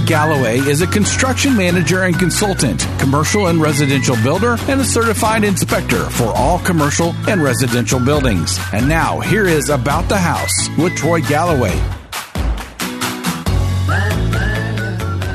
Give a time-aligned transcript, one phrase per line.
[0.00, 6.10] Galloway is a construction manager and consultant, commercial and residential builder, and a certified inspector
[6.10, 8.58] for all commercial and residential buildings.
[8.72, 11.74] And now, here is About the House with Troy Galloway.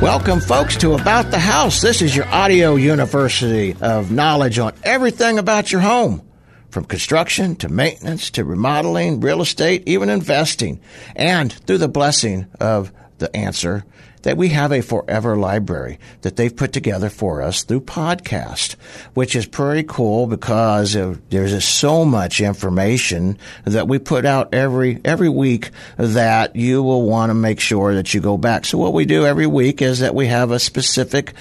[0.02, 1.82] Welcome, folks, to About the House.
[1.82, 6.22] This is your audio university of knowledge on everything about your home
[6.70, 10.80] from construction to maintenance to remodeling, real estate, even investing.
[11.16, 13.86] And through the blessing of the answer
[14.24, 18.76] that we have a forever library that they've put together for us through podcast,
[19.14, 20.94] which is pretty cool because
[21.30, 27.30] there's so much information that we put out every every week that you will want
[27.30, 28.66] to make sure that you go back.
[28.66, 31.34] So what we do every week is that we have a specific,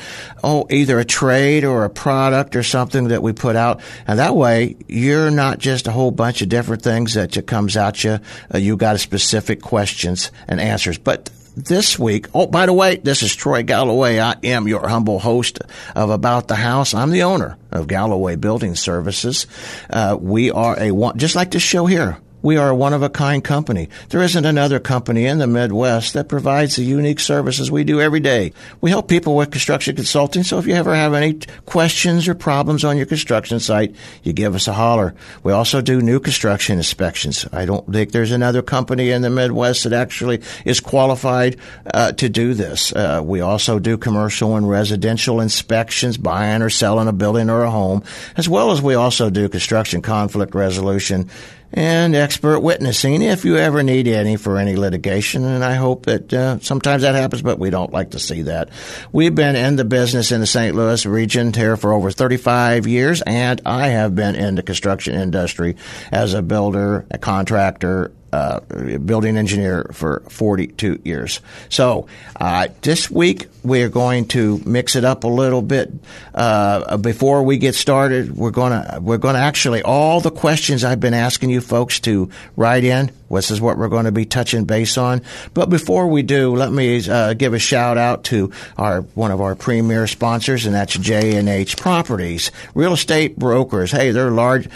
[0.42, 4.34] oh, either a trade or a product or something that we put out, and that
[4.34, 8.18] way you're not just a whole bunch of different things that comes at you.
[8.52, 12.26] Uh, you got a specific questions and answers, but this week.
[12.34, 14.18] Oh, by the way, this is Troy Galloway.
[14.18, 15.60] I am your humble host
[15.94, 16.94] of About the House.
[16.94, 19.46] I'm the owner of Galloway Building Services.
[19.88, 22.18] Uh, we are a one, just like this show here.
[22.42, 23.88] We are a one of a kind company.
[24.08, 28.20] There isn't another company in the Midwest that provides the unique services we do every
[28.20, 28.52] day.
[28.80, 32.84] We help people with construction consulting, so if you ever have any questions or problems
[32.84, 35.14] on your construction site, you give us a holler.
[35.42, 37.46] We also do new construction inspections.
[37.52, 41.56] I don't think there's another company in the Midwest that actually is qualified
[41.92, 42.92] uh, to do this.
[42.92, 47.70] Uh, we also do commercial and residential inspections, buying or selling a building or a
[47.70, 48.02] home,
[48.36, 51.28] as well as we also do construction conflict resolution
[51.72, 55.44] and expert witnessing if you ever need any for any litigation.
[55.44, 58.70] And I hope that uh, sometimes that happens, but we don't like to see that.
[59.12, 60.74] We've been in the business in the St.
[60.74, 65.76] Louis region here for over 35 years, and I have been in the construction industry
[66.10, 68.60] as a builder, a contractor, uh,
[68.98, 71.40] building engineer for 42 years.
[71.68, 75.92] So uh, this week we're going to mix it up a little bit.
[76.34, 81.14] Uh, before we get started, we're gonna we're gonna actually all the questions I've been
[81.14, 83.10] asking you folks to write in.
[83.30, 85.22] This is what we're going to be touching base on.
[85.54, 89.40] But before we do, let me uh, give a shout out to our one of
[89.40, 93.92] our premier sponsors, and that's J and H Properties, real estate brokers.
[93.92, 94.68] Hey, they're large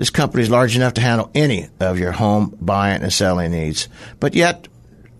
[0.00, 3.86] this company is large enough to handle any of your home buying and selling needs.
[4.18, 4.66] But yet,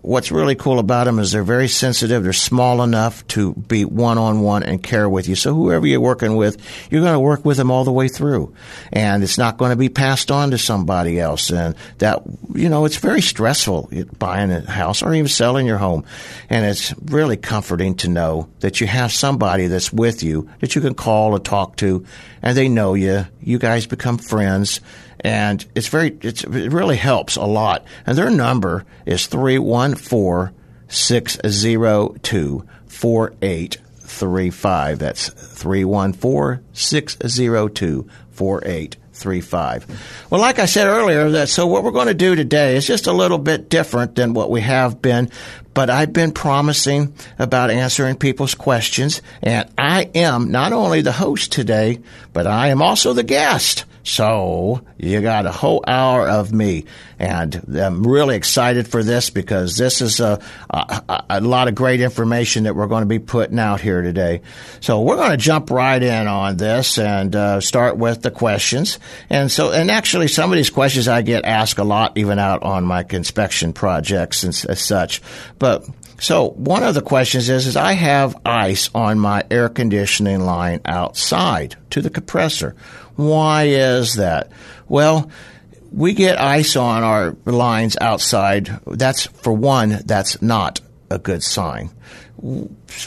[0.01, 2.23] what's really cool about them is they're very sensitive.
[2.23, 5.35] They're small enough to be one on one and care with you.
[5.35, 6.57] So whoever you're working with,
[6.89, 8.53] you're going to work with them all the way through.
[8.91, 11.51] And it's not going to be passed on to somebody else.
[11.51, 12.23] And that,
[12.53, 16.03] you know, it's very stressful buying a house or even selling your home.
[16.49, 20.81] And it's really comforting to know that you have somebody that's with you that you
[20.81, 22.05] can call or talk to
[22.41, 23.25] and they know you.
[23.41, 24.81] You guys become friends
[25.21, 27.85] and it's very it's, it really helps a lot.
[28.05, 30.55] And their number is 314
[30.87, 34.99] 602 4835.
[34.99, 40.27] That's 314 602 4835.
[40.29, 43.07] Well, like I said earlier, that so what we're going to do today is just
[43.07, 45.29] a little bit different than what we have been,
[45.73, 51.51] but I've been promising about answering people's questions, and I am not only the host
[51.51, 51.99] today,
[52.33, 53.85] but I am also the guest.
[54.03, 56.85] So you got a whole hour of me,
[57.19, 62.01] and I'm really excited for this because this is a, a, a, lot of great
[62.01, 64.41] information that we're going to be putting out here today.
[64.79, 68.97] So we're going to jump right in on this and uh, start with the questions.
[69.29, 72.63] And so, and actually, some of these questions I get asked a lot, even out
[72.63, 75.21] on my inspection projects and as such.
[75.59, 75.85] But
[76.21, 80.81] so one of the questions is, is I have ice on my air conditioning line
[80.85, 82.75] outside to the compressor.
[83.15, 84.51] Why is that?
[84.87, 85.29] Well,
[85.91, 88.79] we get ice on our lines outside.
[88.87, 90.79] That's, for one, that's not
[91.09, 91.91] a good sign.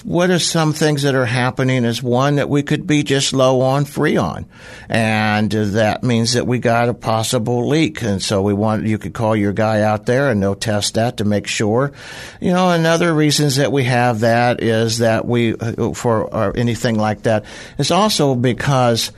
[0.04, 3.62] What are some things that are happening is one that we could be just low
[3.62, 4.44] on freon.
[4.88, 8.00] And that means that we got a possible leak.
[8.02, 11.16] And so we want, you could call your guy out there and they'll test that
[11.16, 11.92] to make sure.
[12.40, 16.96] You know, another reasons that we have that is that we, uh, for uh, anything
[16.96, 17.44] like that,
[17.76, 19.10] is also because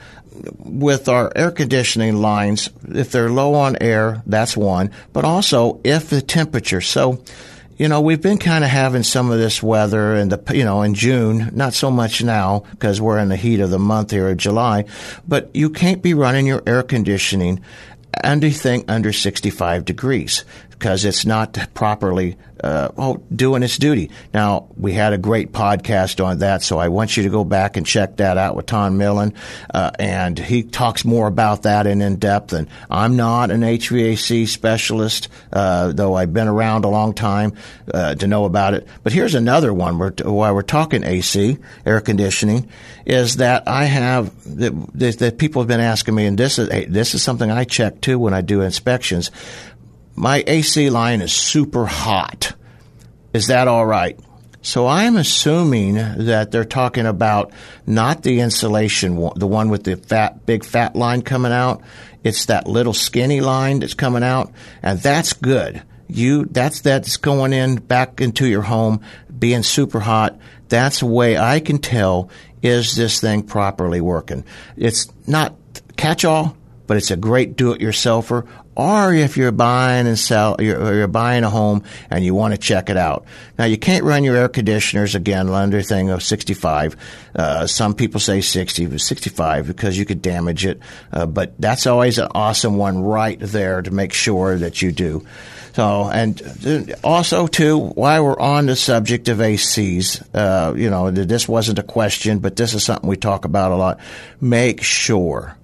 [0.59, 6.11] with our air conditioning lines, if they're low on air, that's one, but also if
[6.11, 6.81] the temperature.
[6.81, 7.23] So,
[7.77, 10.83] you know, we've been kind of having some of this weather in the, you know,
[10.83, 14.29] in June, not so much now because we're in the heat of the month here
[14.29, 14.85] of July,
[15.27, 17.63] but you can't be running your air conditioning
[18.25, 22.37] anything under 65 degrees because it's not properly
[22.67, 24.11] uh, oh, doing its duty.
[24.35, 27.77] Now, we had a great podcast on that, so I want you to go back
[27.77, 29.35] and check that out with Tom Millen.
[29.73, 32.53] Uh, and he talks more about that in in depth.
[32.53, 37.53] And I'm not an HVAC specialist, uh, though I've been around a long time
[37.95, 38.89] uh, to know about it.
[39.05, 42.69] But here's another one where, while we're talking AC, air conditioning,
[43.05, 47.15] is that I have that, that people have been asking me, and this is this
[47.15, 49.31] is something I check too when I do inspections.
[50.17, 52.55] My AC line is super hot.
[53.35, 54.19] Is that all right?
[54.63, 57.53] So I'm assuming that they're talking about
[57.87, 61.83] not the insulation, the one with the fat, big fat line coming out.
[62.25, 64.51] It's that little skinny line that's coming out,
[64.83, 65.83] and that's good.
[66.09, 69.03] You, that's, that's going in back into your home,
[69.39, 70.37] being super hot.
[70.69, 72.31] That's the way I can tell
[72.63, 74.45] is this thing properly working.
[74.77, 75.55] It's not
[75.97, 80.57] catch all, but it's a great do it yourselfer or if you're buying and sell,
[80.61, 83.25] you're, you're, buying a home and you want to check it out.
[83.59, 86.97] Now you can't run your air conditioners again under thing of 65.
[87.35, 90.81] Uh, some people say 60, but 65 because you could damage it.
[91.11, 95.27] Uh, but that's always an awesome one right there to make sure that you do.
[95.73, 101.49] So, and also too, while we're on the subject of ACs, uh, you know, this
[101.49, 104.01] wasn't a question, but this is something we talk about a lot.
[104.41, 105.57] Make sure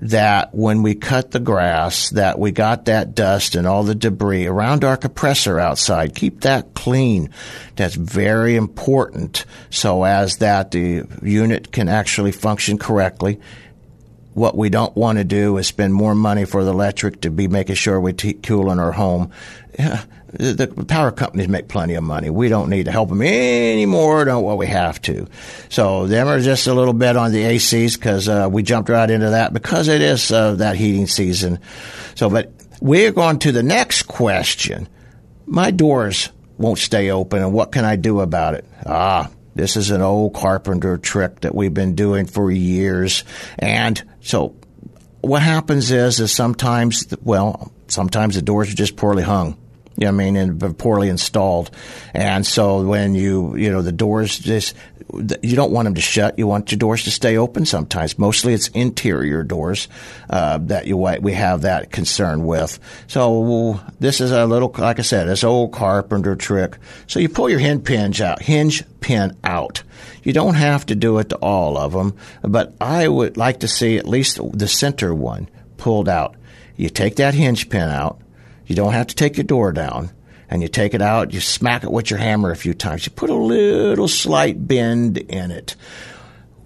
[0.00, 4.46] that when we cut the grass that we got that dust and all the debris
[4.46, 6.14] around our compressor outside.
[6.14, 7.30] Keep that clean.
[7.76, 9.44] That's very important.
[9.68, 13.40] So as that the unit can actually function correctly.
[14.32, 17.48] What we don't want to do is spend more money for the electric to be
[17.48, 19.32] making sure we keep cooling our home
[20.32, 22.30] the power companies make plenty of money.
[22.30, 25.26] We don't need to help them any more than what we have to.
[25.68, 29.10] So them are just a little bit on the ACs because uh, we jumped right
[29.10, 31.58] into that because it is uh, that heating season.
[32.14, 34.88] So, but we're going to the next question.
[35.46, 38.64] My doors won't stay open, and what can I do about it?
[38.86, 43.24] Ah, this is an old carpenter trick that we've been doing for years,
[43.58, 44.54] and so
[45.22, 49.56] what happens is, is sometimes, well, sometimes the doors are just poorly hung
[49.96, 51.70] you know what I mean, and poorly installed.
[52.14, 54.74] And so when you, you know, the doors just,
[55.12, 56.38] you don't want them to shut.
[56.38, 58.18] You want your doors to stay open sometimes.
[58.18, 59.88] Mostly it's interior doors,
[60.30, 62.78] uh, that you, we have that concern with.
[63.08, 66.78] So this is a little, like I said, this old carpenter trick.
[67.06, 69.82] So you pull your hinge pins out, hinge pin out.
[70.22, 73.68] You don't have to do it to all of them, but I would like to
[73.68, 76.36] see at least the center one pulled out.
[76.76, 78.20] You take that hinge pin out
[78.70, 80.10] you don't have to take your door down.
[80.48, 83.06] And you take it out, you smack it with your hammer a few times.
[83.06, 85.76] You put a little slight bend in it.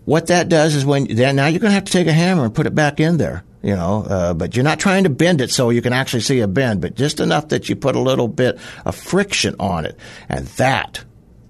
[0.07, 2.47] What that does is when then now you're going to have to take a hammer
[2.47, 5.41] and put it back in there you know, uh, but you're not trying to bend
[5.41, 8.01] it so you can actually see a bend, but just enough that you put a
[8.01, 9.99] little bit of friction on it.
[10.29, 11.03] And that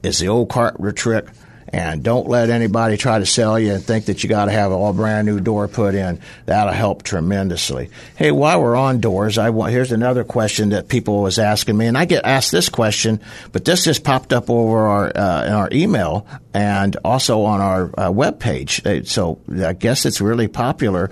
[0.05, 1.27] is the old carpenter trick
[1.75, 4.71] and don't let anybody try to sell you and think that you got to have
[4.71, 6.21] a all brand new door put in.
[6.47, 7.91] That'll help tremendously.
[8.15, 11.87] Hey, while we're on doors, I want, here's another question that people was asking me,
[11.87, 13.19] and I get asked this question,
[13.51, 18.01] but this just popped up over our uh, in our email and also on our
[18.01, 18.81] uh, web page.
[19.09, 21.11] So I guess it's really popular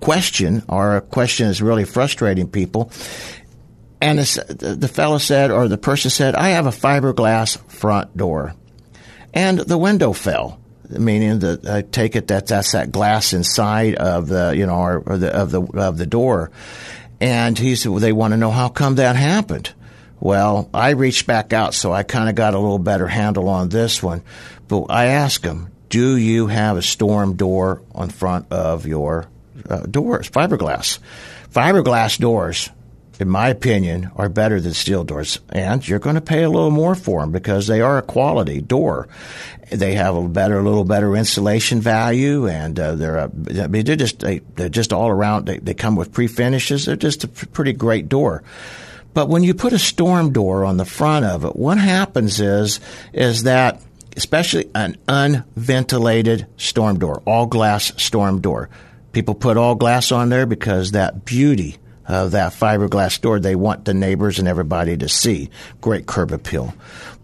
[0.00, 2.90] question, or a question is really frustrating people.
[4.00, 8.54] And the fellow said, or the person said, I have a fiberglass front door
[9.34, 10.60] and the window fell.
[10.88, 15.02] Meaning that I take it that that's that glass inside of the you know or,
[15.04, 16.50] or the, of the of the door,
[17.20, 19.72] and he said well, they want to know how come that happened.
[20.20, 23.70] Well, I reached back out, so I kind of got a little better handle on
[23.70, 24.22] this one.
[24.68, 29.26] But I asked him, "Do you have a storm door on front of your
[29.68, 30.98] uh, doors, fiberglass?"
[31.50, 32.68] Fiberglass doors
[33.20, 35.38] in my opinion, are better than steel doors.
[35.50, 38.60] And you're going to pay a little more for them because they are a quality
[38.60, 39.08] door.
[39.70, 44.20] They have a better, little better insulation value, and uh, they're I mean, they're just
[44.20, 45.46] they, are just all around.
[45.46, 46.86] They, they come with pre finishes.
[46.86, 48.42] They're just a pretty great door.
[49.14, 52.80] But when you put a storm door on the front of it, what happens is
[53.12, 53.80] is that
[54.16, 58.68] especially an unventilated storm door, all glass storm door.
[59.12, 63.84] People put all glass on there because that beauty of that fiberglass door they want
[63.84, 65.50] the neighbors and everybody to see.
[65.80, 66.74] Great curb appeal.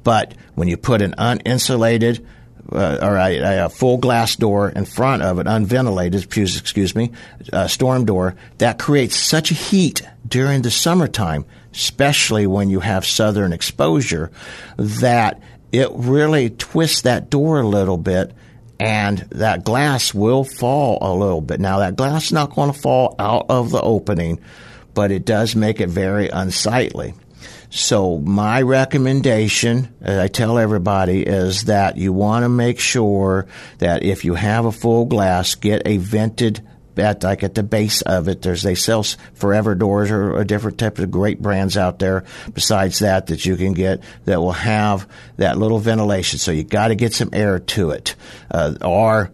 [0.03, 2.25] But when you put an uninsulated
[2.73, 7.11] uh, or a, a, full glass door in front of an unventilated, excuse me,
[7.67, 13.53] storm door, that creates such a heat during the summertime, especially when you have southern
[13.53, 14.31] exposure,
[14.77, 18.33] that it really twists that door a little bit
[18.79, 21.61] and that glass will fall a little bit.
[21.61, 24.41] Now that glass is not going to fall out of the opening,
[25.01, 27.15] but it does make it very unsightly.
[27.71, 33.47] So my recommendation, as I tell everybody, is that you want to make sure
[33.79, 36.61] that if you have a full glass, get a vented
[36.99, 38.43] at like at the base of it.
[38.43, 39.03] There's they sell
[39.33, 42.25] forever doors or a different type of great brands out there.
[42.53, 46.39] Besides that, that you can get that will have that little ventilation.
[46.39, 48.17] So you got to get some air to it,
[48.51, 49.31] uh, or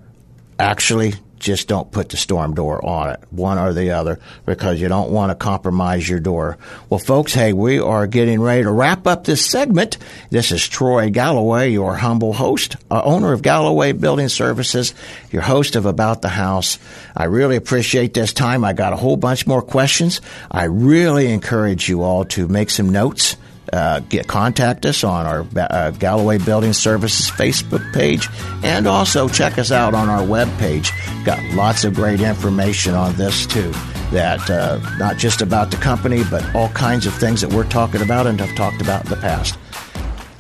[0.61, 4.89] actually just don't put the storm door on it, one or the other, because you
[4.89, 6.59] don't want to compromise your door.
[6.89, 9.99] Well, folks, hey, we are getting ready to wrap up this segment.
[10.31, 14.95] This is Troy Galloway, your humble host, uh, owner of Galloway Building Services,
[15.31, 16.79] your host of About the House.
[17.17, 18.65] I really appreciate this time.
[18.65, 20.21] I got a whole bunch more questions.
[20.51, 23.37] I really encourage you all to make some notes
[23.73, 28.29] uh, get contact us on our uh, Galloway Building Services Facebook page,
[28.63, 30.93] and also check us out on our web page.
[31.25, 33.73] Got lots of great information on this too.
[34.13, 38.03] That uh, not just about the company, but all kinds of things that we're talking
[38.03, 39.59] about and have talked about in the past.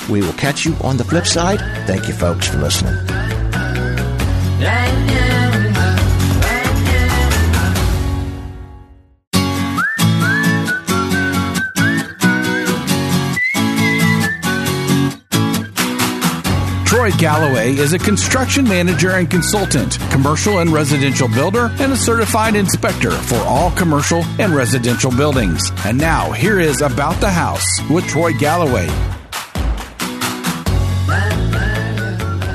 [0.09, 1.59] We will catch you on the flip side.
[1.87, 2.95] Thank you, folks, for listening.
[16.87, 22.55] Troy Galloway is a construction manager and consultant, commercial and residential builder, and a certified
[22.55, 25.73] inspector for all commercial and residential buildings.
[25.85, 29.16] And now, here is About the House with Troy Galloway.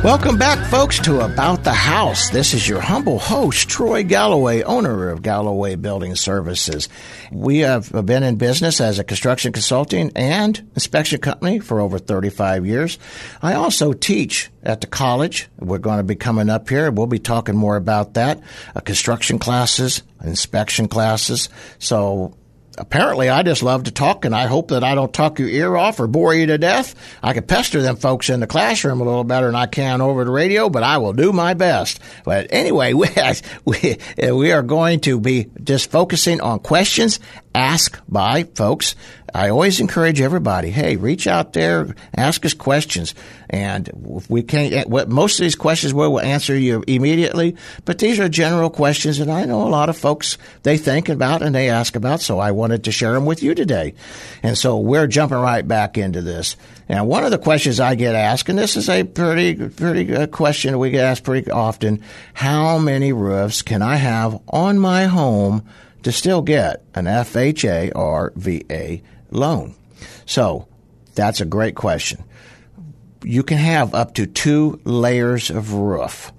[0.04, 2.32] Welcome back, folks, to About the House.
[2.32, 6.90] This is your humble host, Troy Galloway, owner of Galloway Building Services.
[7.32, 12.66] We have been in business as a construction consulting and inspection company for over 35
[12.66, 12.98] years.
[13.44, 15.50] I also teach at the college.
[15.60, 16.90] We're going to be coming up here.
[16.90, 18.42] We'll be talking more about that.
[18.76, 21.48] Uh, construction classes, inspection classes.
[21.78, 22.36] So
[22.78, 25.76] apparently I just love to talk, and I hope that I don't talk your ear
[25.76, 26.96] off or bore you to death.
[27.22, 30.24] I can pester them folks in the classroom a little better than I can over
[30.24, 32.00] the radio, but I will do my best.
[32.24, 33.08] But anyway, we,
[33.66, 33.98] we,
[34.32, 37.20] we are going to be just focusing on questions
[37.54, 38.96] asked by folks
[39.34, 43.16] I always encourage everybody, hey, reach out there, ask us questions.
[43.50, 47.56] And if we can't, eh, what most of these questions we will answer you immediately,
[47.86, 51.42] but these are general questions that I know a lot of folks, they think about
[51.42, 52.22] and they ask about.
[52.22, 53.94] So I wanted to share them with you today.
[54.44, 56.56] And so we're jumping right back into this.
[56.90, 60.32] And one of the questions I get asked, and this is a pretty, pretty good
[60.32, 65.64] question we get asked pretty often, how many roofs can I have on my home
[66.04, 69.76] to still get an FHA or VA loan?
[70.26, 70.68] So
[71.16, 72.24] that's a great question.
[73.24, 76.32] You can have up to two layers of roof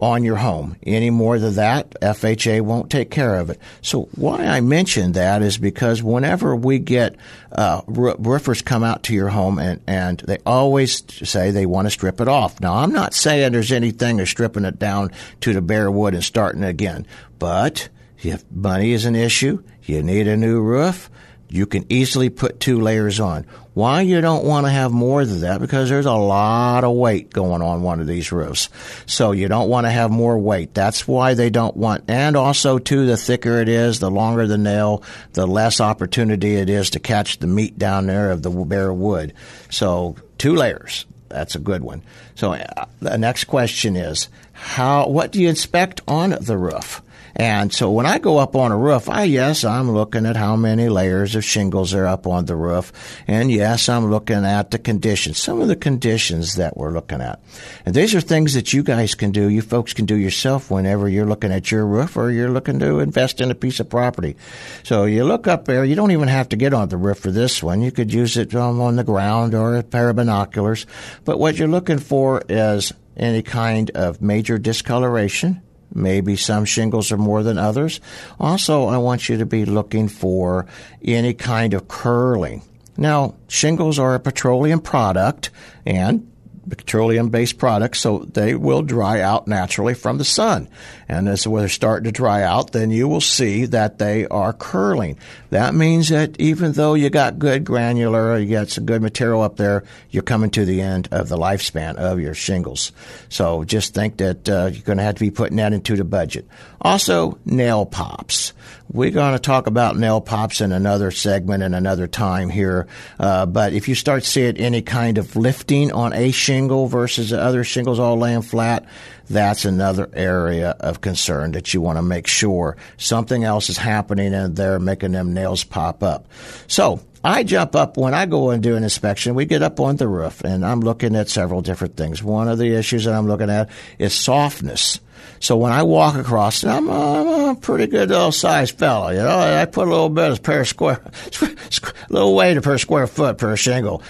[0.00, 0.76] on your home.
[0.82, 3.58] Any more than that, FHA won't take care of it.
[3.80, 7.16] So why I mention that is because whenever we get
[7.52, 11.90] uh, roofers come out to your home and, and they always say they want to
[11.90, 12.60] strip it off.
[12.60, 15.10] Now I'm not saying there's anything of stripping it down
[15.40, 17.06] to the bare wood and starting again,
[17.38, 17.88] but
[18.22, 21.10] if money is an issue, you need a new roof,
[21.54, 23.46] you can easily put two layers on.
[23.74, 25.60] Why you don't want to have more than that?
[25.60, 28.68] Because there's a lot of weight going on one of these roofs.
[29.06, 30.74] So you don't want to have more weight.
[30.74, 34.58] That's why they don't want, and also too, the thicker it is, the longer the
[34.58, 38.92] nail, the less opportunity it is to catch the meat down there of the bare
[38.92, 39.32] wood.
[39.70, 41.06] So two layers.
[41.28, 42.02] That's a good one.
[42.34, 47.00] So uh, the next question is, how, what do you inspect on the roof?
[47.36, 50.54] And so when I go up on a roof, I, yes, I'm looking at how
[50.54, 52.92] many layers of shingles are up on the roof.
[53.26, 57.40] And yes, I'm looking at the conditions, some of the conditions that we're looking at.
[57.84, 61.08] And these are things that you guys can do, you folks can do yourself whenever
[61.08, 64.36] you're looking at your roof or you're looking to invest in a piece of property.
[64.84, 67.32] So you look up there, you don't even have to get on the roof for
[67.32, 67.82] this one.
[67.82, 70.86] You could use it um, on the ground or a pair of binoculars.
[71.24, 75.62] But what you're looking for is any kind of major discoloration
[75.94, 78.00] Maybe some shingles are more than others.
[78.40, 80.66] Also, I want you to be looking for
[81.02, 82.62] any kind of curling.
[82.96, 85.50] Now, shingles are a petroleum product
[85.86, 86.30] and
[86.68, 90.68] petroleum based products, so they will dry out naturally from the sun.
[91.08, 95.18] And as they're starting to dry out, then you will see that they are curling.
[95.50, 99.56] That means that even though you got good granular, you got some good material up
[99.56, 102.92] there, you're coming to the end of the lifespan of your shingles.
[103.28, 106.04] So just think that uh, you're going to have to be putting that into the
[106.04, 106.46] budget.
[106.80, 108.52] Also, nail pops.
[108.92, 112.86] We're going to talk about nail pops in another segment and another time here.
[113.18, 117.40] Uh, but if you start seeing any kind of lifting on a shingle versus the
[117.40, 118.86] other shingles all laying flat,
[119.28, 124.32] that's another area of concern that you want to make sure something else is happening
[124.32, 126.26] in there, making them nails pop up.
[126.66, 129.34] So I jump up when I go and do an inspection.
[129.34, 132.22] We get up on the roof, and I'm looking at several different things.
[132.22, 135.00] One of the issues that I'm looking at is softness.
[135.40, 139.18] So when I walk across, and I'm, I'm a pretty good little sized fellow, you
[139.18, 141.00] know, I put a little bit of per square,
[142.08, 144.02] little weight per square foot per shingle.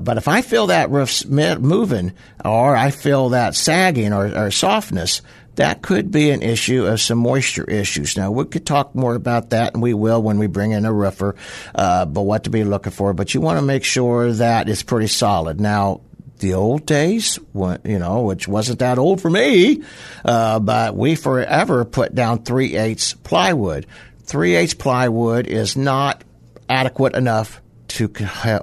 [0.00, 2.12] But if I feel that roof moving,
[2.44, 5.22] or I feel that sagging or, or softness,
[5.56, 8.16] that could be an issue of some moisture issues.
[8.16, 10.92] Now, we could talk more about that, and we will when we bring in a
[10.92, 11.34] roofer,
[11.74, 13.14] uh, but what to be looking for.
[13.14, 15.60] But you want to make sure that it's pretty solid.
[15.60, 16.02] Now,
[16.38, 19.82] the old days, you know, which wasn't that old for me,
[20.24, 23.86] uh, but we forever put down three eighths plywood.
[24.24, 26.22] Three eighths plywood is not
[26.68, 28.08] adequate enough to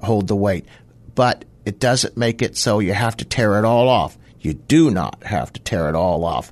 [0.03, 0.65] hold the weight,
[1.15, 4.17] but it doesn't make it so you have to tear it all off.
[4.39, 6.51] You do not have to tear it all off.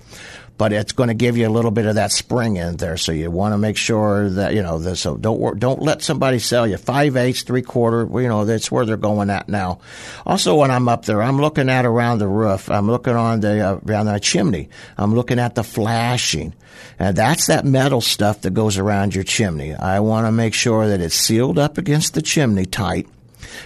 [0.57, 3.11] But it's going to give you a little bit of that spring in there, so
[3.11, 4.77] you want to make sure that you know.
[4.77, 8.07] The, so don't don't let somebody sell you five eighths, three quarter.
[8.21, 9.79] You know that's where they're going at now.
[10.23, 12.69] Also, when I'm up there, I'm looking at around the roof.
[12.69, 14.69] I'm looking on the uh, around the chimney.
[14.99, 16.53] I'm looking at the flashing.
[16.99, 19.73] And that's that metal stuff that goes around your chimney.
[19.73, 23.07] I want to make sure that it's sealed up against the chimney tight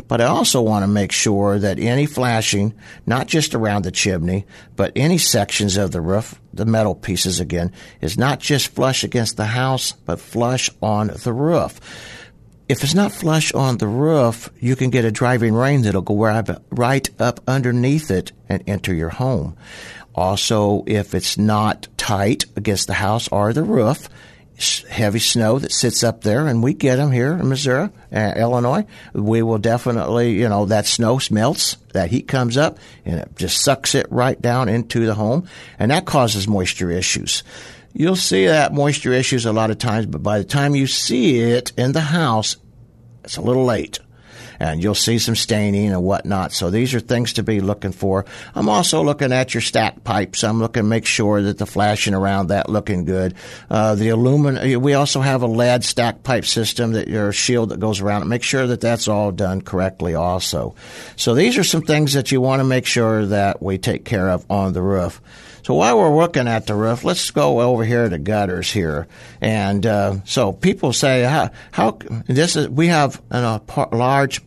[0.08, 2.74] but I also want to make sure that any flashing,
[3.06, 7.72] not just around the chimney, but any sections of the roof, the metal pieces again,
[8.02, 11.80] is not just flush against the house, but flush on the roof.
[12.68, 16.16] If it's not flush on the roof, you can get a driving rain that'll go
[16.72, 19.56] right up underneath it and enter your home.
[20.16, 24.10] Also, if it's not tight against the house or the roof,
[24.90, 28.86] heavy snow that sits up there, and we get them here in Missouri, uh, Illinois.
[29.14, 33.62] We will definitely, you know, that snow melts, that heat comes up, and it just
[33.62, 35.48] sucks it right down into the home,
[35.78, 37.44] and that causes moisture issues.
[37.94, 41.40] You'll see that moisture issues a lot of times, but by the time you see
[41.40, 42.58] it in the house,
[43.24, 44.00] it's a little late
[44.60, 46.54] and you'll see some staining and whatnot.
[46.54, 48.26] So these are things to be looking for.
[48.54, 50.44] I'm also looking at your stack pipes.
[50.44, 53.36] I'm looking to make sure that the flashing around that looking good.
[53.70, 54.82] Uh, the aluminum.
[54.82, 58.26] We also have a lead stack pipe system that your shield that goes around it.
[58.26, 60.16] Make sure that that's all done correctly.
[60.16, 60.76] Also,
[61.16, 64.30] so these are some things that you want to make sure that we take care
[64.30, 65.22] of on the roof.
[65.66, 69.08] So while we're looking at the roof, let's go over here to gutters here.
[69.42, 71.98] And uh, so people say, how, how
[72.28, 74.44] this is we have a par- large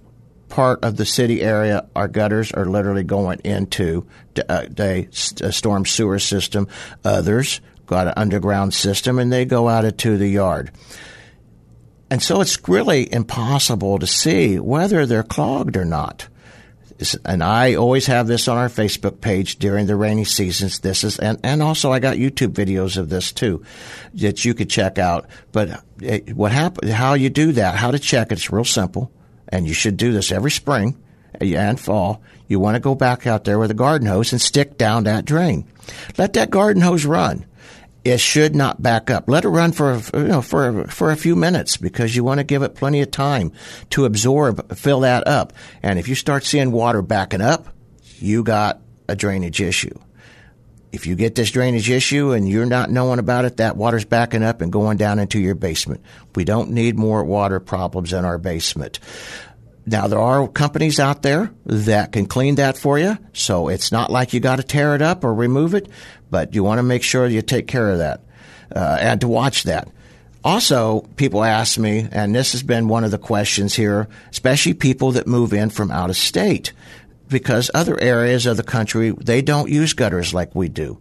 [0.49, 4.07] part of the city area, our gutters are literally going into
[4.49, 5.09] uh, a,
[5.41, 6.69] a storm sewer system.
[7.05, 10.71] Others got an underground system and they go out into the yard.
[12.13, 16.29] And so it's really impossible to see whether they're clogged or not
[17.25, 20.81] and I always have this on our Facebook page during the rainy seasons.
[20.81, 23.65] This is, and, and also I got YouTube videos of this too
[24.15, 25.29] that you could check out.
[25.53, 29.13] But eh, what happened, how you do that, how to check it, it's real simple.
[29.49, 31.01] And you should do this every spring
[31.41, 32.23] and fall.
[32.49, 35.25] You want to go back out there with a garden hose and stick down that
[35.25, 35.67] drain.
[36.17, 37.47] Let that garden hose run
[38.09, 39.29] it should not back up.
[39.29, 42.45] Let it run for you know for for a few minutes because you want to
[42.45, 43.53] give it plenty of time
[43.91, 45.53] to absorb, fill that up.
[45.83, 47.69] And if you start seeing water backing up,
[48.19, 49.97] you got a drainage issue.
[50.91, 54.43] If you get this drainage issue and you're not knowing about it, that water's backing
[54.43, 56.03] up and going down into your basement.
[56.35, 58.99] We don't need more water problems in our basement.
[59.91, 64.11] Now there are companies out there that can clean that for you, so it's not
[64.11, 65.89] like you got to tear it up or remove it,
[66.31, 68.21] but you want to make sure you take care of that
[68.75, 69.89] uh, and to watch that.
[70.45, 75.13] Also, people ask me, and this has been one of the questions here, especially people
[75.13, 76.73] that move in from out of state,
[77.29, 80.99] because other areas of the country they don't use gutters like we do.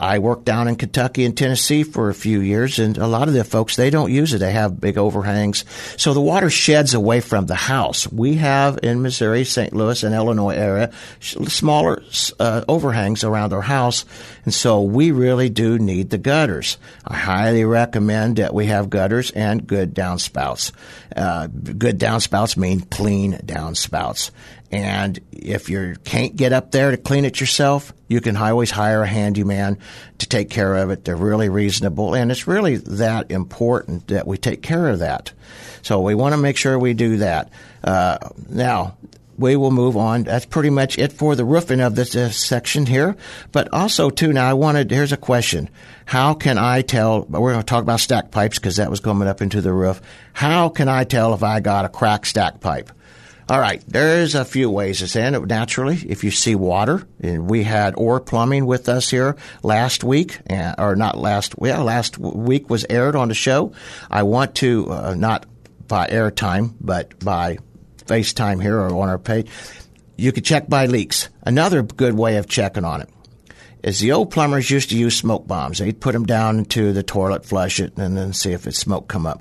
[0.00, 3.34] I worked down in Kentucky and Tennessee for a few years, and a lot of
[3.34, 4.38] the folks they don't use it.
[4.38, 5.64] They have big overhangs,
[5.96, 8.10] so the water sheds away from the house.
[8.10, 9.72] We have in Missouri, St.
[9.72, 12.02] Louis, and Illinois area smaller
[12.40, 14.04] uh, overhangs around our house,
[14.44, 16.78] and so we really do need the gutters.
[17.06, 20.72] I highly recommend that we have gutters and good downspouts.
[21.14, 24.30] Uh, good downspouts mean clean downspouts.
[24.72, 29.02] And if you can't get up there to clean it yourself, you can always hire
[29.02, 29.78] a handyman
[30.18, 31.04] to take care of it.
[31.04, 35.32] They're really reasonable, and it's really that important that we take care of that.
[35.82, 37.50] So we want to make sure we do that.
[37.84, 38.96] Uh, now,
[39.38, 40.24] we will move on.
[40.24, 43.16] That's pretty much it for the roofing of this section here.
[43.52, 45.68] But also, too, now I wanted, here's a question.
[46.06, 49.28] How can I tell, we're going to talk about stack pipes because that was coming
[49.28, 50.00] up into the roof.
[50.32, 52.90] How can I tell if I got a cracked stack pipe?
[53.48, 55.46] All right, there's a few ways it's it.
[55.46, 60.40] Naturally, if you see water, and we had Or Plumbing with us here last week,
[60.50, 63.72] or not last, well, last week was aired on the show.
[64.10, 65.46] I want to, uh, not
[65.86, 67.58] by airtime, but by
[68.06, 69.48] FaceTime here or on our page,
[70.16, 71.28] you can check by leaks.
[71.42, 73.08] Another good way of checking on it
[73.84, 75.78] is the old plumbers used to use smoke bombs.
[75.78, 79.06] They'd put them down into the toilet, flush it, and then see if it's smoke
[79.06, 79.40] come up.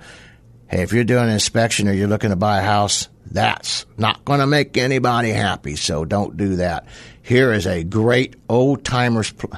[0.67, 4.25] Hey, if you're doing an inspection or you're looking to buy a house, that's not
[4.25, 5.75] going to make anybody happy.
[5.75, 6.87] So don't do that.
[7.21, 9.31] Here is a great old timers.
[9.31, 9.51] Pl-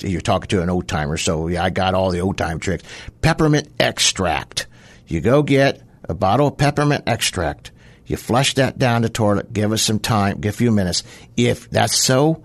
[0.00, 2.84] you're talking to an old timer, so yeah, I got all the old time tricks.
[3.22, 4.66] Peppermint extract.
[5.06, 7.72] You go get a bottle of peppermint extract.
[8.06, 9.52] You flush that down the toilet.
[9.52, 10.40] Give us some time.
[10.40, 11.04] Give a few minutes.
[11.36, 12.44] If that's so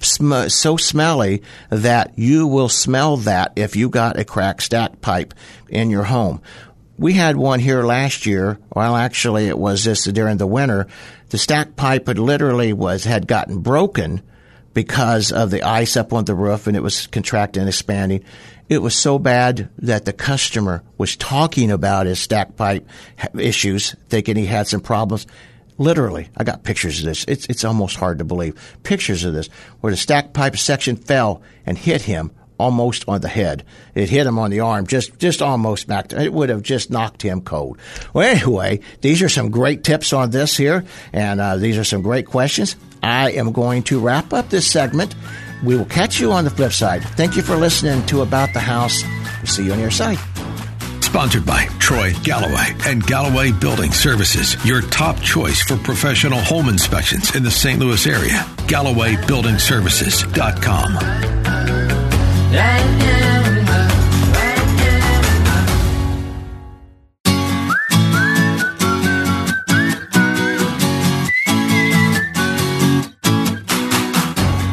[0.00, 5.34] sm- so smelly that you will smell that if you got a cracked stack pipe
[5.68, 6.40] in your home.
[6.98, 8.58] We had one here last year.
[8.74, 10.88] Well, actually, it was this during the winter.
[11.28, 14.20] The stack pipe had literally was had gotten broken
[14.74, 18.24] because of the ice up on the roof, and it was contracting and expanding.
[18.68, 22.86] It was so bad that the customer was talking about his stack pipe
[23.38, 25.26] issues, thinking he had some problems.
[25.78, 27.24] Literally, I got pictures of this.
[27.28, 28.76] It's, it's almost hard to believe.
[28.82, 29.48] Pictures of this
[29.80, 33.64] where the stack pipe section fell and hit him almost on the head.
[33.94, 36.12] It hit him on the arm, just just almost back.
[36.12, 37.78] It would have just knocked him cold.
[38.12, 42.02] Well, anyway, these are some great tips on this here, and uh, these are some
[42.02, 42.76] great questions.
[43.02, 45.14] I am going to wrap up this segment.
[45.64, 47.02] We will catch you on the flip side.
[47.02, 49.02] Thank you for listening to About the House.
[49.38, 50.18] We'll see you on your side.
[51.02, 57.34] Sponsored by Troy Galloway and Galloway Building Services, your top choice for professional home inspections
[57.34, 57.80] in the St.
[57.80, 58.44] Louis area.
[58.66, 61.37] GallowayBuildingServices.com.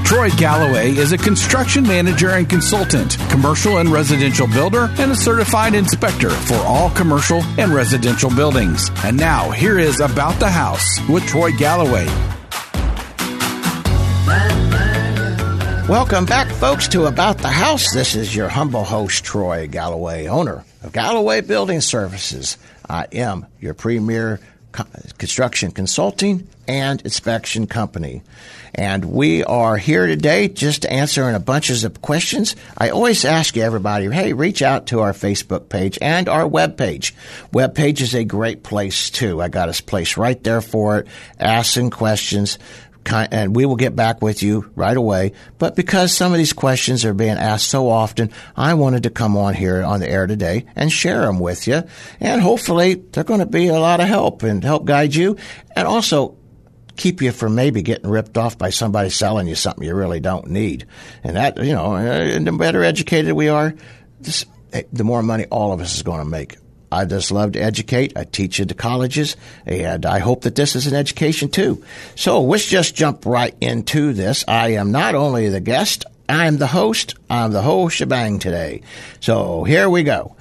[0.06, 5.76] Troy Galloway is a construction manager and consultant, commercial and residential builder, and a certified
[5.76, 8.90] inspector for all commercial and residential buildings.
[9.04, 12.35] And now, here is About the House with Troy Galloway.
[15.88, 17.94] Welcome back, folks, to About the House.
[17.94, 22.58] This is your humble host, Troy Galloway, owner of Galloway Building Services.
[22.90, 24.40] I am your premier
[25.20, 28.24] construction consulting and inspection company.
[28.74, 32.56] And we are here today just answering a bunches of questions.
[32.78, 37.16] I always ask everybody, hey, reach out to our Facebook page and our web page.
[37.54, 39.42] Web page is a great place too.
[39.42, 41.08] I got a place right there for it.
[41.40, 42.58] Asking questions
[43.12, 45.34] and we will get back with you right away.
[45.58, 49.38] But because some of these questions are being asked so often, I wanted to come
[49.38, 51.84] on here on the air today and share them with you.
[52.20, 55.38] And hopefully they're going to be a lot of help and help guide you.
[55.76, 56.38] And also
[56.96, 60.48] keep you from maybe getting ripped off by somebody selling you something you really don't
[60.48, 60.86] need.
[61.24, 63.76] And that, you know, the better educated we are,
[64.22, 66.56] this, eh, the more money all of us is going to make.
[66.96, 68.18] I just love to educate.
[68.18, 71.84] I teach into colleges, and I hope that this is an education too.
[72.16, 74.46] So let's just jump right into this.
[74.48, 77.16] I am not only the guest, I'm the host.
[77.30, 78.82] I'm the whole shebang today.
[79.20, 80.36] So here we go.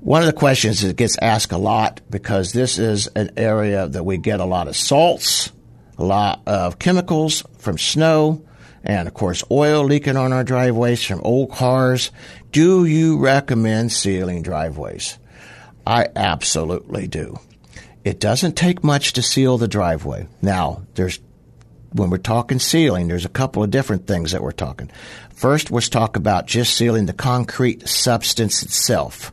[0.00, 4.04] One of the questions that gets asked a lot because this is an area that
[4.04, 5.50] we get a lot of salts,
[5.96, 8.44] a lot of chemicals from snow,
[8.84, 12.12] and of course oil leaking on our driveways from old cars.
[12.52, 15.18] Do you recommend sealing driveways?
[15.88, 17.38] I absolutely do.
[18.04, 20.28] It doesn't take much to seal the driveway.
[20.42, 21.18] Now, there's
[21.92, 24.90] when we're talking sealing, there's a couple of different things that we're talking.
[25.38, 29.30] First, let's talk about just sealing the concrete substance itself.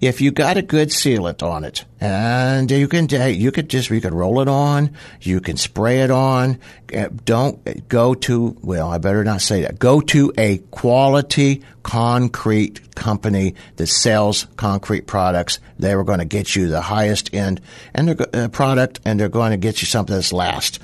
[0.00, 4.00] If you got a good sealant on it, and you can you could just you
[4.00, 6.58] could roll it on, you can spray it on.
[6.96, 9.78] Uh, don't go to well, I better not say that.
[9.78, 15.58] Go to a quality concrete company that sells concrete products.
[15.78, 17.60] They were going to get you the highest end
[17.92, 20.78] and uh, product, and they're going to get you something that's last.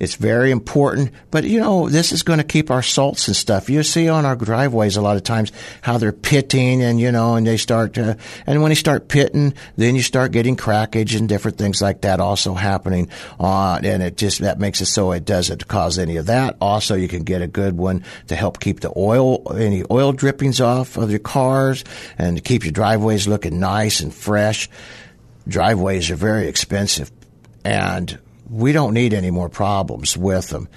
[0.00, 3.68] It's very important, but you know this is going to keep our salts and stuff.
[3.68, 7.34] You see on our driveways a lot of times how they're pitting, and you know,
[7.34, 7.96] and they start
[8.46, 12.20] and when you start pitting, then you start getting crackage and different things like that
[12.20, 13.08] also happening.
[13.38, 16.56] Uh, and it just, that makes it so it doesn't cause any of that.
[16.60, 20.60] Also, you can get a good one to help keep the oil, any oil drippings
[20.60, 21.84] off of your cars
[22.18, 24.68] and to keep your driveways looking nice and fresh.
[25.48, 27.10] Driveways are very expensive
[27.64, 30.68] and we don't need any more problems with them.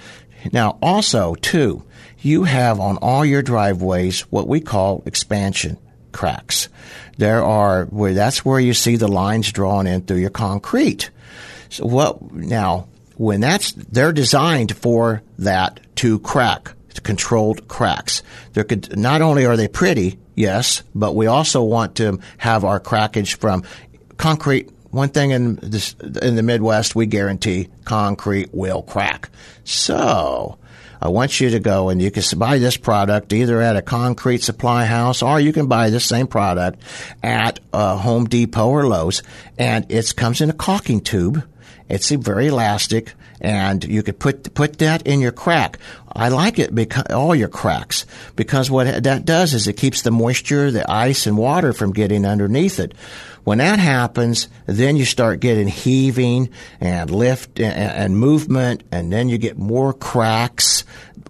[0.52, 1.84] Now, also, too,
[2.26, 5.78] you have on all your driveways what we call expansion
[6.12, 6.68] cracks.
[7.18, 11.10] There are where that's where you see the lines drawn in through your concrete.
[11.68, 12.88] So what now?
[13.16, 18.22] When that's they're designed for that to crack, controlled cracks.
[18.52, 22.80] There could not only are they pretty, yes, but we also want to have our
[22.80, 23.62] crackage from
[24.16, 24.70] concrete.
[24.90, 29.30] One thing in this in the Midwest, we guarantee concrete will crack.
[29.64, 30.58] So
[31.00, 34.42] I want you to go and you can buy this product either at a concrete
[34.42, 36.80] supply house or you can buy this same product
[37.22, 39.22] at uh, Home Depot or Lowe's.
[39.58, 41.46] And it comes in a caulking tube.
[41.88, 45.78] It's very elastic and you could put put that in your crack.
[46.16, 50.10] I like it because all your cracks because what that does is it keeps the
[50.10, 52.94] moisture, the ice and water from getting underneath it.
[53.44, 56.48] When that happens, then you start getting heaving
[56.80, 60.84] and lift and, and movement, and then you get more cracks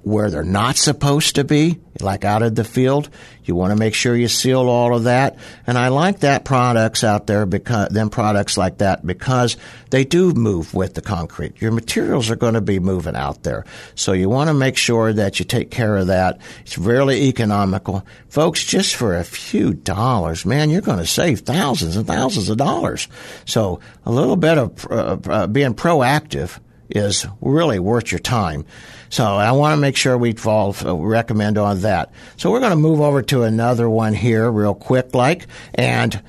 [0.07, 3.11] where they're not supposed to be, like out of the field.
[3.45, 5.37] You want to make sure you seal all of that.
[5.67, 9.57] And I like that products out there because them products like that because
[9.91, 11.61] they do move with the concrete.
[11.61, 13.65] Your materials are going to be moving out there.
[13.97, 16.41] So you want to make sure that you take care of that.
[16.63, 18.07] It's really economical.
[18.29, 22.57] Folks, just for a few dollars, man, you're going to save thousands and thousands of
[22.57, 23.09] dollars.
[23.45, 26.59] So a little bit of uh, uh, being proactive
[26.91, 28.65] is really worth your time.
[29.09, 32.13] So I want to make sure we fall, uh, recommend on that.
[32.37, 36.21] So we're going to move over to another one here real quick, like, and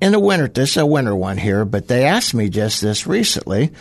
[0.00, 3.06] in the winter, this is a winter one here, but they asked me just this
[3.06, 3.72] recently.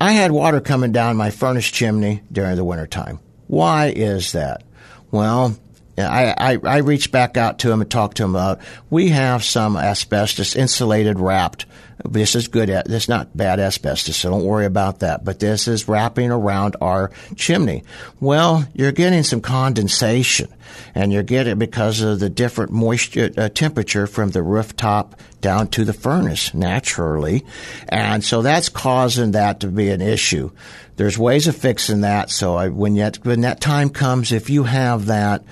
[0.00, 3.20] I had water coming down my furnace chimney during the wintertime.
[3.46, 4.62] Why is that?
[5.10, 5.56] Well,
[5.96, 9.44] I, I, I reached back out to him and talked to him about we have
[9.44, 11.66] some asbestos insulated wrapped
[12.04, 12.70] this is good.
[12.70, 15.24] At this is not bad asbestos, so don't worry about that.
[15.24, 17.84] But this is wrapping around our chimney.
[18.20, 20.52] Well, you're getting some condensation,
[20.94, 25.84] and you're getting because of the different moisture uh, temperature from the rooftop down to
[25.84, 27.44] the furnace naturally,
[27.88, 30.50] and so that's causing that to be an issue.
[30.96, 32.30] There's ways of fixing that.
[32.30, 35.44] So I, when that when that time comes, if you have that,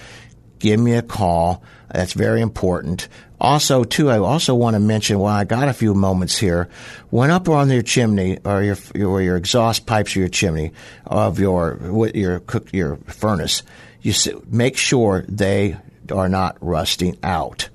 [0.58, 1.62] give me a call.
[1.92, 3.08] That's very important.
[3.38, 6.70] Also, too, I also want to mention while I got a few moments here,
[7.10, 10.72] when up on your chimney or your or your exhaust pipes or your chimney
[11.04, 13.62] of your your cook your furnace,
[14.00, 14.14] you
[14.48, 15.76] make sure they
[16.10, 17.68] are not rusting out.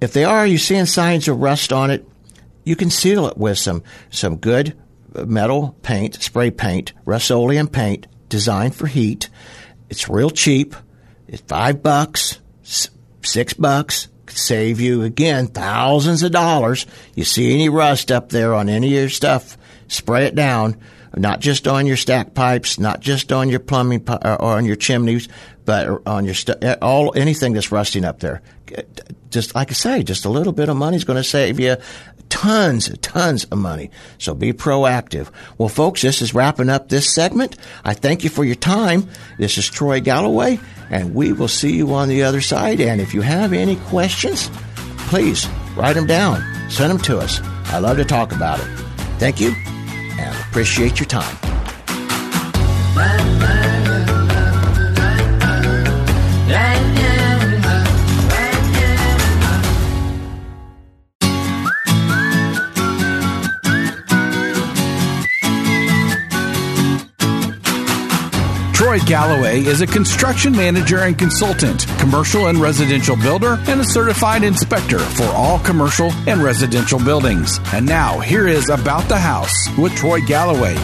[0.00, 2.06] If they are, you seeing signs of rust on it,
[2.64, 4.76] you can seal it with some some good
[5.14, 9.28] metal paint, spray paint, Rust-Oleum paint designed for heat.
[9.88, 10.74] It's real cheap.
[11.28, 12.40] It's five bucks,
[13.24, 16.86] six bucks could save you again thousands of dollars.
[17.14, 19.56] You see any rust up there on any of your stuff,
[19.88, 20.76] spray it down.
[21.16, 24.74] Not just on your stack pipes, not just on your plumbing or uh, on your
[24.74, 25.28] chimneys,
[25.64, 28.42] but on your st- all anything that's rusting up there.
[29.30, 31.76] Just like I say, just a little bit of money is going to save you
[32.34, 33.90] tons, tons of money.
[34.18, 35.30] So be proactive.
[35.56, 37.56] Well, folks, this is wrapping up this segment.
[37.84, 39.08] I thank you for your time.
[39.38, 40.58] This is Troy Galloway,
[40.90, 42.80] and we will see you on the other side.
[42.80, 44.50] And if you have any questions,
[45.06, 47.40] please write them down, send them to us.
[47.66, 48.66] I love to talk about it.
[49.20, 49.54] Thank you,
[50.18, 51.36] and appreciate your time.
[68.84, 74.44] Troy Galloway is a construction manager and consultant, commercial and residential builder, and a certified
[74.44, 77.60] inspector for all commercial and residential buildings.
[77.72, 80.74] And now, here is About the House with Troy Galloway.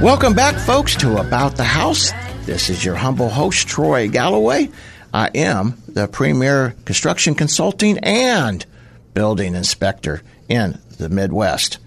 [0.00, 2.12] Welcome back, folks, to About the House.
[2.46, 4.68] This is your humble host, Troy Galloway.
[5.12, 8.64] I am the premier construction consulting and
[9.14, 11.78] building inspector in the Midwest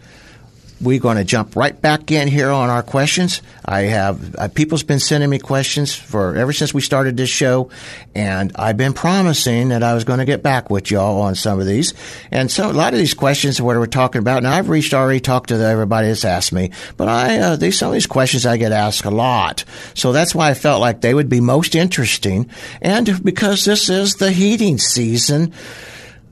[0.82, 3.41] we're going to jump right back in here on our questions.
[3.63, 7.70] I have uh, people's been sending me questions for ever since we started this show,
[8.15, 11.60] and I've been promising that I was going to get back with y'all on some
[11.60, 11.94] of these.
[12.32, 14.94] And so a lot of these questions, are what we're talking about, now I've reached
[14.94, 18.46] already talked to everybody that's asked me, but I uh, these some of these questions
[18.46, 19.63] I get asked a lot,
[19.94, 22.50] so that's why I felt like they would be most interesting,
[22.82, 25.54] and because this is the heating season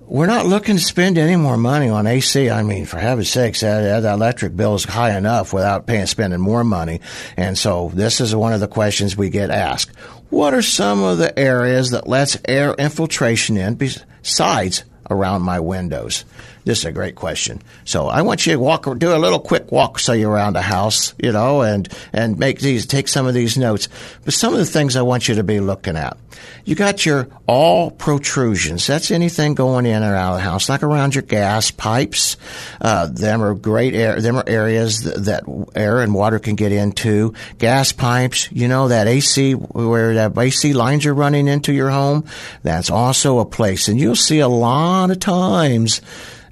[0.09, 2.49] we're not looking to spend any more money on AC.
[2.49, 6.41] I mean, for heaven's sakes, that, that electric bill is high enough without paying, spending
[6.41, 6.99] more money.
[7.37, 9.95] And so this is one of the questions we get asked.
[10.31, 16.25] What are some of the areas that lets air infiltration in besides around my windows?
[16.65, 17.61] This is a great question.
[17.85, 21.13] So I want you to walk, do a little quick walk, say around the house,
[21.17, 23.87] you know, and, and make these, take some of these notes.
[24.25, 26.17] But some of the things I want you to be looking at.
[26.65, 28.85] You got your all protrusions.
[28.85, 32.37] That's anything going in or out of the house, like around your gas pipes.
[32.79, 34.21] Uh, them are great air.
[34.21, 37.33] Them are areas that, that air and water can get into.
[37.57, 38.51] Gas pipes.
[38.51, 42.25] You know that AC where that AC lines are running into your home.
[42.63, 46.01] That's also a place, and you'll see a lot of times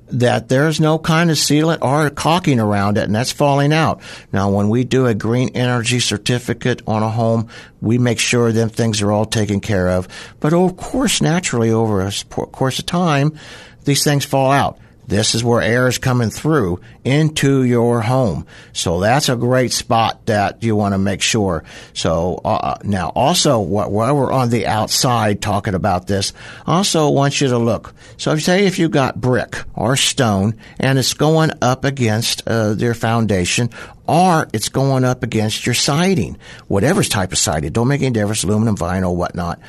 [0.09, 4.01] that there's no kind of sealant or caulking around it, and that's falling out.
[4.31, 7.49] Now, when we do a green energy certificate on a home,
[7.81, 10.07] we make sure them things are all taken care of.
[10.39, 13.37] But of course, naturally, over a course of time,
[13.83, 14.79] these things fall out.
[15.07, 18.45] This is where air is coming through into your home.
[18.73, 21.63] So that's a great spot that you want to make sure.
[21.93, 26.33] So uh, uh now also while we're on the outside talking about this,
[26.65, 27.93] also want you to look.
[28.17, 32.93] So say if you got brick or stone and it's going up against uh, their
[32.93, 33.69] foundation
[34.07, 38.43] or it's going up against your siding, whatever type of siding, don't make any difference,
[38.43, 39.59] aluminum, vinyl, whatnot.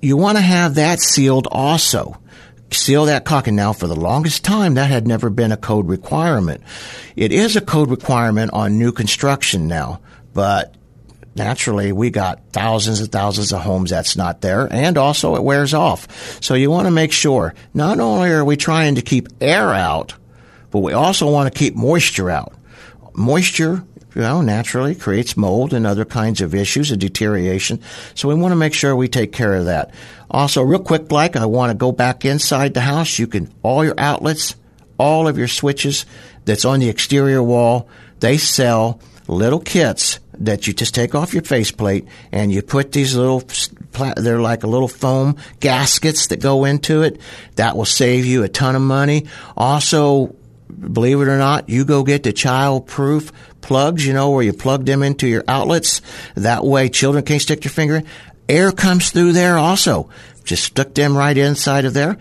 [0.00, 2.20] You want to have that sealed also
[2.70, 3.56] seal that caulking.
[3.56, 6.62] Now, for the longest time, that had never been a code requirement.
[7.14, 10.00] It is a code requirement on new construction now,
[10.34, 10.74] but
[11.34, 15.74] naturally we got thousands and thousands of homes that's not there and also it wears
[15.74, 16.42] off.
[16.42, 20.14] So you want to make sure not only are we trying to keep air out,
[20.70, 22.54] but we also want to keep moisture out.
[23.14, 23.84] Moisture
[24.16, 27.82] you know, naturally creates mold and other kinds of issues and deterioration.
[28.14, 29.92] So we want to make sure we take care of that.
[30.30, 33.18] Also, real quick, like I want to go back inside the house.
[33.18, 34.56] You can all your outlets,
[34.98, 36.06] all of your switches
[36.44, 37.88] that's on the exterior wall.
[38.20, 43.16] They sell little kits that you just take off your faceplate and you put these
[43.16, 43.42] little
[44.16, 47.18] they're like a little foam gaskets that go into it
[47.56, 50.34] that will save you a ton of money also
[50.92, 53.32] believe it or not you go get the child proof
[53.66, 56.00] plugs, you know, where you plug them into your outlets.
[56.36, 58.06] That way children can't stick their finger in.
[58.48, 60.08] Air comes through there also.
[60.44, 62.18] Just stick them right inside of there.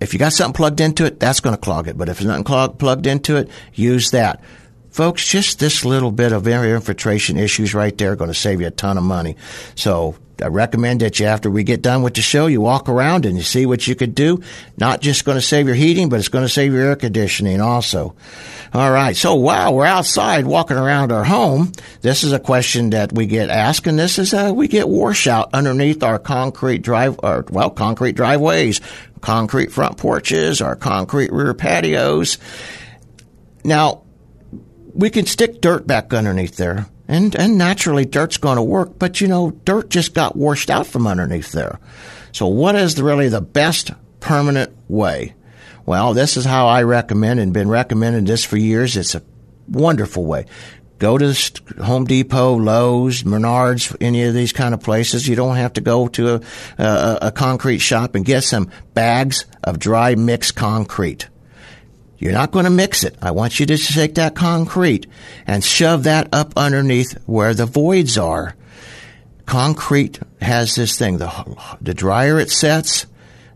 [0.00, 1.96] If you got something plugged into it, that's going to clog it.
[1.96, 4.42] But if there's nothing clog, plugged into it, use that.
[4.90, 8.60] Folks, just this little bit of air infiltration issues right there are going to save
[8.60, 9.36] you a ton of money.
[9.74, 13.24] So I recommend that you, after we get done with the show, you walk around
[13.24, 14.42] and you see what you could do.
[14.76, 17.60] Not just going to save your heating, but it's going to save your air conditioning
[17.60, 18.14] also.
[18.74, 19.16] All right.
[19.16, 21.72] So while we're outside walking around our home,
[22.02, 25.50] this is a question that we get asked, and this is uh, we get washout
[25.54, 28.80] underneath our concrete drive, or well, concrete driveways,
[29.22, 32.36] concrete front porches, our concrete rear patios.
[33.64, 34.02] Now,
[34.92, 39.20] we can stick dirt back underneath there and, and naturally, dirt's going to work, but
[39.20, 41.78] you know, dirt just got washed out from underneath there.
[42.32, 45.34] So, what is the, really the best permanent way?
[45.84, 48.96] Well, this is how I recommend and been recommending this for years.
[48.96, 49.22] It's a
[49.68, 50.46] wonderful way.
[50.98, 51.34] Go to
[51.82, 55.28] Home Depot, Lowe's, Menards, any of these kind of places.
[55.28, 56.40] You don't have to go to a,
[56.82, 61.28] a, a concrete shop and get some bags of dry mixed concrete.
[62.18, 63.16] You're not going to mix it.
[63.20, 65.06] I want you to take that concrete
[65.46, 68.54] and shove that up underneath where the voids are.
[69.44, 71.18] Concrete has this thing.
[71.18, 73.06] The, the drier it sets,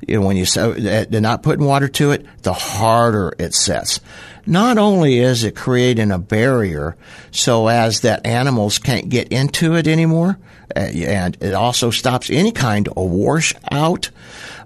[0.06, 4.00] you know, when you uh, they're not putting water to it, the harder it sets.
[4.46, 6.96] Not only is it creating a barrier
[7.30, 10.38] so as that animals can't get into it anymore,
[10.74, 14.10] uh, and it also stops any kind of washout,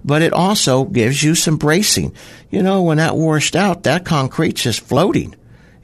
[0.03, 2.13] but it also gives you some bracing.
[2.49, 5.35] You know, when that washed out, that concrete's just floating.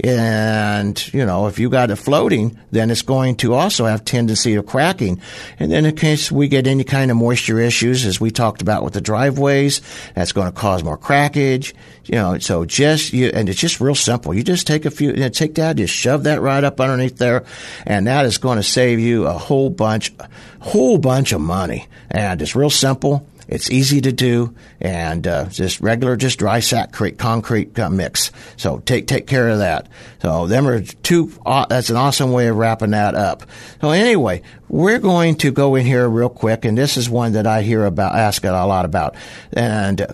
[0.03, 4.55] And, you know, if you got it floating, then it's going to also have tendency
[4.55, 5.21] of cracking.
[5.59, 8.83] And then in case we get any kind of moisture issues, as we talked about
[8.83, 9.81] with the driveways,
[10.15, 11.73] that's going to cause more crackage.
[12.05, 14.33] You know, so just, you, and it's just real simple.
[14.33, 17.17] You just take a few, you know, take that, just shove that right up underneath
[17.17, 17.45] there,
[17.85, 20.11] and that is going to save you a whole bunch,
[20.59, 21.87] whole bunch of money.
[22.09, 23.27] And it's real simple.
[23.51, 28.31] It's easy to do, and uh, just regular, just dry sack concrete uh, mix.
[28.55, 29.89] So take take care of that.
[30.21, 31.33] So them are two.
[31.45, 33.43] Uh, that's an awesome way of wrapping that up.
[33.81, 37.45] So anyway, we're going to go in here real quick, and this is one that
[37.45, 39.15] I hear about, ask a lot about,
[39.51, 40.01] and.
[40.01, 40.07] Uh,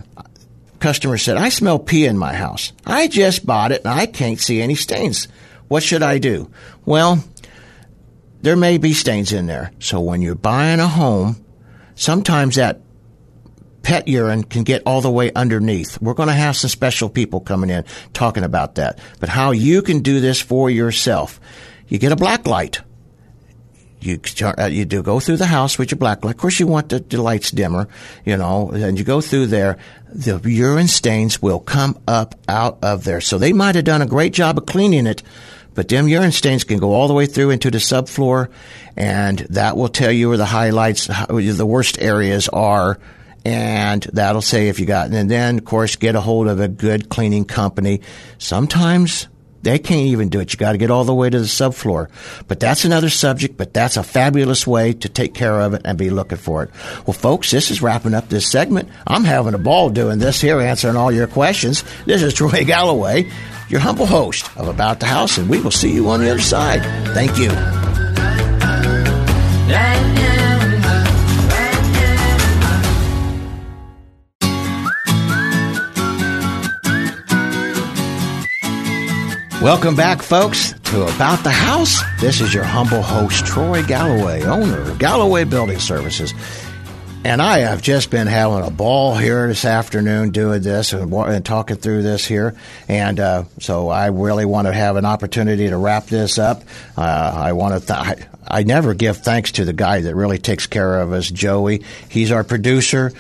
[0.80, 2.72] customer said, I smell pee in my house.
[2.86, 5.28] I just bought it and I can't see any stains.
[5.70, 6.52] What should I do?
[6.86, 7.24] Well,
[8.44, 9.72] there may be stains in there.
[9.80, 11.44] So when you're buying a home,
[11.96, 12.82] sometimes that
[13.88, 15.98] pet urine can get all the way underneath.
[16.02, 19.00] We're going to have some special people coming in talking about that.
[19.22, 21.40] But how you can do this for yourself.
[21.88, 22.82] You get a black light.
[24.02, 26.32] You, uh, you do go through the house with your black light.
[26.32, 27.88] Of course, you want the, the lights dimmer,
[28.26, 29.78] you know, and you go through there.
[30.10, 33.22] The urine stains will come up out of there.
[33.22, 35.24] So they might have done a great job of cleaning it,
[35.76, 38.50] but them urine stains can go all the way through into the subfloor,
[38.98, 43.00] and that will tell you where the highlights, the worst areas are
[43.48, 46.68] and that'll say if you got, and then of course get a hold of a
[46.68, 48.02] good cleaning company.
[48.38, 49.30] Sometimes
[49.64, 50.52] they can't even do it.
[50.52, 52.10] You got to get all the way to the subfloor.
[52.50, 55.98] But that's another subject, but that's a fabulous way to take care of it and
[55.98, 56.72] be looking for it.
[57.06, 58.90] Well, folks, this is wrapping up this segment.
[59.08, 61.86] I'm having a ball doing this here, answering all your questions.
[62.06, 63.32] This is Troy Galloway,
[63.70, 66.42] your humble host of About the House, and we will see you on the other
[66.42, 66.82] side.
[67.14, 67.50] Thank you.
[79.62, 82.04] Welcome back, folks, to About the House.
[82.22, 86.32] This is your humble host, Troy Galloway, owner of Galloway Building Services.
[87.26, 91.44] And I have just been having a ball here this afternoon doing this and, and
[91.44, 92.56] talking through this here.
[92.88, 96.62] And uh, so I really want to have an opportunity to wrap this up.
[96.96, 97.86] Uh, I want to.
[97.86, 98.28] Th- I,
[98.60, 101.84] I never give thanks to the guy that really takes care of us, Joey.
[102.10, 103.12] He's our producer.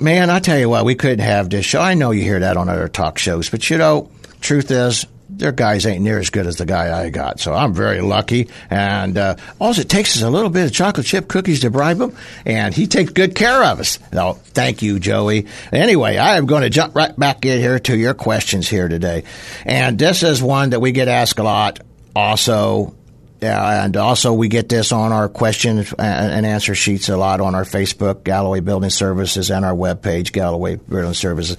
[0.00, 1.80] Man, I tell you what, we couldn't have this show.
[1.80, 4.10] I know you hear that on other talk shows, but you know,
[4.40, 7.40] truth is, their guys ain't near as good as the guy I got.
[7.40, 8.48] So I'm very lucky.
[8.70, 12.00] And uh, all it takes is a little bit of chocolate chip cookies to bribe
[12.00, 12.16] him,
[12.46, 13.98] and he takes good care of us.
[14.12, 15.46] So thank you, Joey.
[15.72, 19.24] Anyway, I am going to jump right back in here to your questions here today.
[19.64, 21.80] And this is one that we get asked a lot
[22.16, 22.94] also.
[23.40, 27.54] Yeah, and also we get this on our question and answer sheets a lot on
[27.54, 31.56] our Facebook, Galloway Building Services, and our webpage, Galloway Building Services.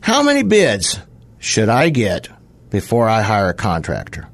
[0.00, 0.98] How many bids
[1.38, 2.28] should I get
[2.74, 4.26] before I hire a contractor?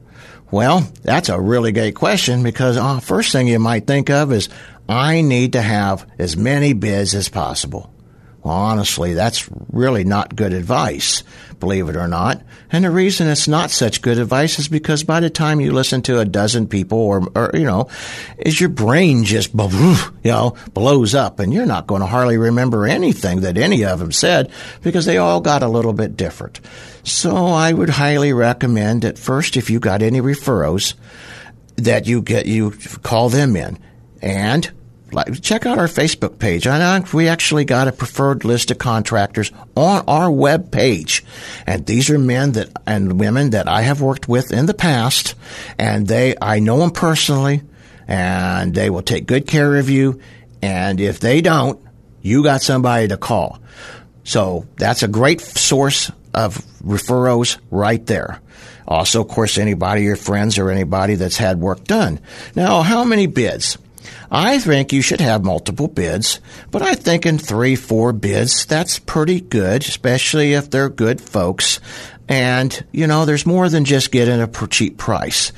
[0.51, 4.49] Well, that's a really great question because uh, first thing you might think of is
[4.89, 7.93] I need to have as many bids as possible.
[8.43, 11.23] Well, honestly, that's really not good advice,
[11.59, 12.43] believe it or not.
[12.73, 16.01] And the reason it's not such good advice is because by the time you listen
[16.03, 17.89] to a dozen people or, or you know,
[18.39, 22.87] is your brain just, you know, blows up and you're not going to hardly remember
[22.87, 24.51] anything that any of them said
[24.83, 26.61] because they all got a little bit different.
[27.03, 30.95] So I would highly recommend that first, if you got any referrals,
[31.77, 32.71] that you get, you
[33.03, 33.79] call them in
[34.23, 34.71] and
[35.13, 36.67] like, check out our Facebook page.
[36.67, 41.25] I we actually got a preferred list of contractors on our web page,
[41.67, 45.35] and these are men that and women that I have worked with in the past,
[45.79, 47.63] and they I know them personally,
[48.07, 50.21] and they will take good care of you.
[50.63, 51.81] And if they don't,
[52.23, 53.59] you got somebody to call.
[54.25, 58.41] So that's a great source of referrals right there.
[58.87, 62.21] Also, of course, anybody, your friends or anybody that's had work done.
[62.57, 63.79] Now, how many bids?
[64.31, 66.41] I think you should have multiple bids,
[66.71, 71.81] but I think in three, four bids, that's pretty good, especially if they're good folks.
[72.29, 75.53] And, you know, there's more than just getting a cheap price.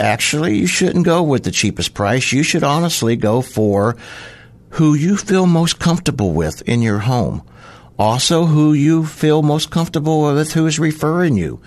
[0.00, 2.32] Actually, you shouldn't go with the cheapest price.
[2.32, 3.96] You should honestly go for
[4.70, 7.42] who you feel most comfortable with in your home
[7.98, 11.60] also who you feel most comfortable with who is referring you.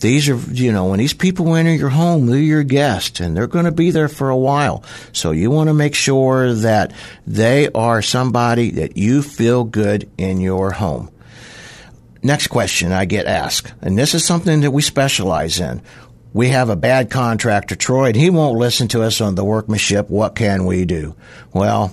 [0.00, 3.46] These are, you know, when these people enter your home, they're your guests and they're
[3.46, 4.82] going to be there for a while.
[5.12, 6.92] So you want to make sure that
[7.26, 11.10] they are somebody that you feel good in your home.
[12.22, 15.80] Next question I get asked, and this is something that we specialize in.
[16.32, 20.10] We have a bad contractor, Troy, and he won't listen to us on the workmanship.
[20.10, 21.14] What can we do?
[21.52, 21.92] Well,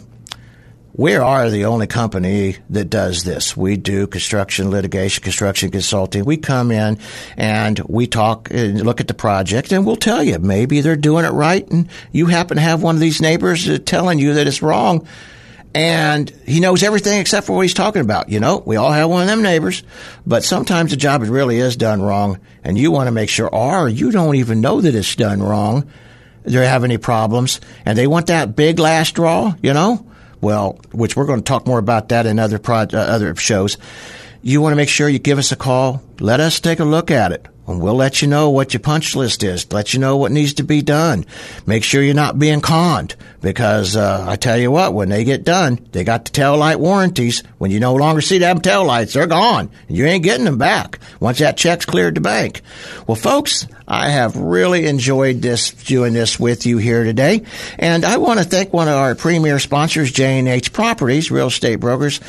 [0.98, 3.56] we are the only company that does this.
[3.58, 6.24] We do construction litigation, construction consulting.
[6.24, 7.00] We come in
[7.36, 11.26] and we talk and look at the project and we'll tell you maybe they're doing
[11.26, 14.62] it right and you happen to have one of these neighbors telling you that it's
[14.62, 15.06] wrong
[15.74, 18.30] and he knows everything except for what he's talking about.
[18.30, 19.84] You know, we all have one of them neighbors,
[20.26, 23.89] but sometimes the job really is done wrong and you want to make sure, or
[23.89, 25.91] you don't even know that it's done wrong.
[26.43, 30.06] They have any problems and they want that big last draw, you know?
[30.42, 33.78] Well, which we're going to talk more about that in other pro- uh, other shows.
[34.42, 36.04] You want to make sure you give us a call.
[36.20, 37.48] Let us take a look at it.
[37.68, 39.72] And we'll let you know what your punch list is.
[39.72, 41.26] Let you know what needs to be done.
[41.66, 45.43] Make sure you're not being conned because uh, I tell you what, when they get
[45.43, 47.43] done, they got the tail light warranties.
[47.57, 49.72] When you no longer see them tail lights, they're gone.
[49.88, 52.61] You ain't getting them back once that check's cleared the bank.
[53.07, 57.43] Well, folks, I have really enjoyed this doing this with you here today,
[57.78, 61.47] and I want to thank one of our premier sponsors, J and H Properties, real
[61.47, 62.20] estate brokers.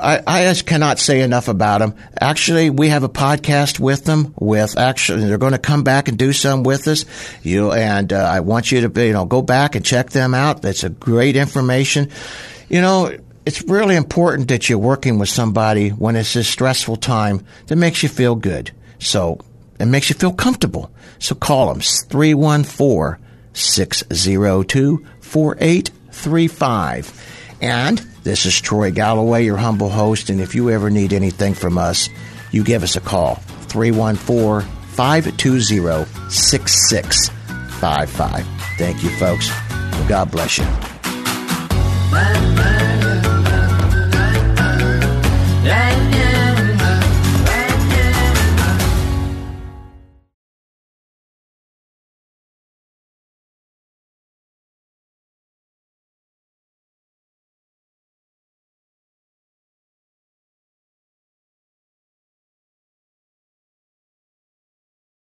[0.00, 1.94] I, I just cannot say enough about them.
[2.20, 4.34] Actually, we have a podcast with them.
[4.38, 7.04] With actually, they're going to come back and do some with us.
[7.42, 10.62] You and uh, I want you to you know go back and check them out.
[10.62, 12.10] That's a great information.
[12.68, 17.46] You know, it's really important that you're working with somebody when it's a stressful time
[17.68, 18.72] that makes you feel good.
[18.98, 19.38] So
[19.78, 20.90] and makes you feel comfortable.
[21.18, 27.56] So call them 314 602 4835.
[27.60, 30.28] And this is Troy Galloway, your humble host.
[30.30, 32.08] And if you ever need anything from us,
[32.50, 33.36] you give us a call
[33.68, 38.46] 314 520 6655.
[38.78, 39.48] Thank you, folks.
[40.08, 40.64] God bless you.